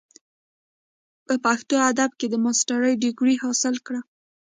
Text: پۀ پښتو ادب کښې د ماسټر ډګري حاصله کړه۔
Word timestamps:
پۀ 1.25 1.35
پښتو 1.45 1.75
ادب 1.89 2.11
کښې 2.19 2.27
د 2.31 2.35
ماسټر 2.43 2.79
ډګري 3.01 3.35
حاصله 3.43 3.79
کړه۔ 3.85 4.01